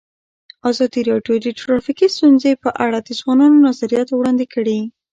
ازادي 0.69 1.01
راډیو 1.11 1.35
د 1.41 1.47
ټرافیکي 1.59 2.07
ستونزې 2.15 2.51
په 2.63 2.69
اړه 2.85 2.97
د 3.01 3.09
ځوانانو 3.19 3.63
نظریات 3.67 4.07
وړاندې 4.11 4.45
کړي. 4.53 4.79